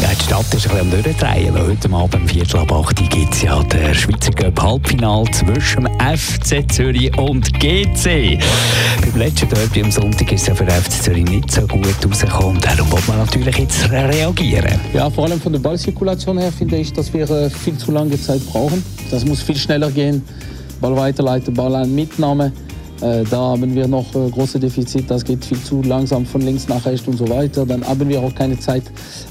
[0.00, 3.34] Ja, die Stadt ist ein bisschen Durchdrehen, weil heute Abend um Viertel ab 8 gibt
[3.34, 8.38] es ja der Schweizer Cup Halbfinal zwischen FC Zürich und GC.
[9.00, 12.60] Beim letzten Derby am Sonntag ist es ja für FC Zürich nicht so gut rausgekommen.
[12.60, 14.78] Darum muss man natürlich jetzt reagieren.
[14.94, 18.20] Ja, vor allem von der Ballzirkulation her finde ich, dass wir äh, viel zu lange
[18.20, 18.84] Zeit brauchen.
[19.10, 20.22] Das muss viel schneller gehen.
[20.80, 22.52] Ball weiterleiten, Ball an Mitnahme.
[23.00, 26.68] Äh, da haben wir noch äh, große Defizite, das geht viel zu langsam von links
[26.68, 27.64] nach rechts und so weiter.
[27.64, 28.84] Dann haben wir auch keine Zeit,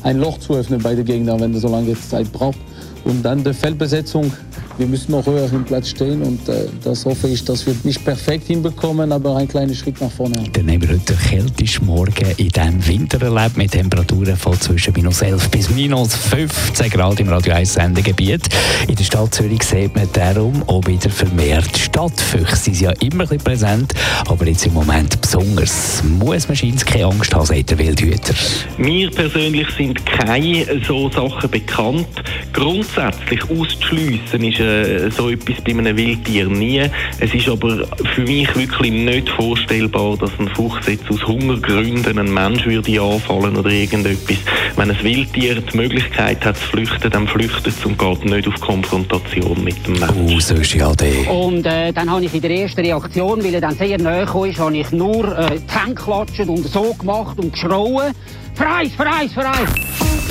[0.04, 2.58] ein Loch zu öffnen bei den Gegnern, wenn er so lange Zeit braucht.
[3.04, 4.32] Und dann die Feldbesetzung
[4.78, 8.04] wir müssen noch höher im Platz stehen und äh, das hoffe ich, dass wir nicht
[8.04, 10.44] perfekt hinbekommen, aber ein kleiner Schritt nach vorne.
[10.54, 14.94] Dann haben wir heute den kältesten Morgen in diesem Winter erlebt mit Temperaturen von zwischen
[14.94, 18.48] minus 11 bis minus 15 Grad im Radio 1 Sendegebiet.
[18.88, 22.56] In der Stadt Zürich sieht man darum auch wieder vermehrt Stadtfüchse.
[22.56, 23.94] Sie sind ja immer ein bisschen präsent,
[24.28, 26.04] aber jetzt im Moment besonders.
[26.04, 28.34] Muss man scheint keine Angst haben, sagt der Wildhüter.
[28.78, 32.08] Mir persönlich sind keine so Sachen bekannt.
[32.54, 36.82] Grundsätzlich auszuschliessen ist äh, so etwas bei einem Wildtier nie.
[37.20, 42.34] Es ist aber für mich wirklich nicht vorstellbar, dass ein Fuchs jetzt aus Hungergründen einen
[42.34, 44.38] Mensch würde anfallen oder irgendetwas.
[44.76, 48.60] Wenn ein Wildtier die Möglichkeit hat zu flüchten, dann flüchtet es und geht nicht auf
[48.62, 50.36] Konfrontation mit dem Menschen.
[50.36, 51.30] Oh, so ist ja der.
[51.32, 54.58] Und äh, dann habe ich in der ersten Reaktion, weil er dann sehr nahe kam,
[54.58, 58.14] habe ich nur äh, die Hände geklatscht und so gemacht und geschrauen.
[58.54, 59.70] Freis, freis, freis!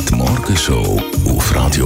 [0.08, 1.85] Die Morgenshow auf Radio